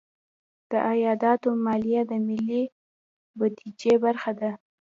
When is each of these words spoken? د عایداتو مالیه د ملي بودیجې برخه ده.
د 0.69 0.71
عایداتو 0.87 1.49
مالیه 1.65 2.01
د 2.09 2.11
ملي 2.27 2.63
بودیجې 3.37 3.93
برخه 4.03 4.31
ده. 4.39 4.51